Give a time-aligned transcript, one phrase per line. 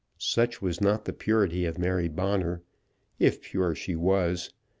[0.17, 2.63] Such was not the purity of Mary Bonner,
[3.19, 4.51] if pure she was.